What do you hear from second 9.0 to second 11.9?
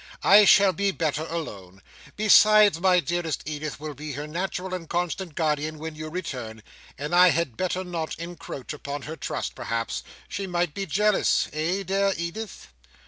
her trust, perhaps. She might be jealous. Eh,